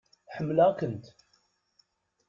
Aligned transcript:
Ḥemmleɣ-kent. 0.35 1.05